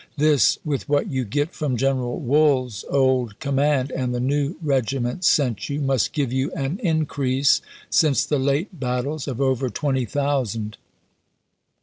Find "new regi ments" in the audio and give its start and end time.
4.19-5.29